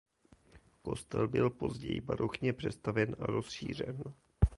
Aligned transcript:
Kostel 0.81 1.27
byl 1.27 1.49
později 1.49 2.01
barokně 2.01 2.53
přestavěn 2.53 3.15
a 3.19 3.25
rozšířen. 3.25 4.03